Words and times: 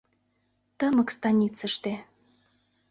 ТЫМЫК 0.79 1.09
СТАНИЦЫШТЕ 1.15 1.93